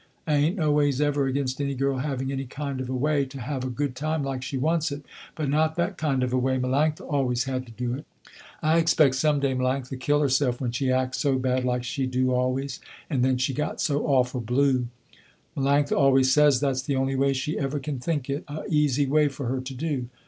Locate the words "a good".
3.63-3.95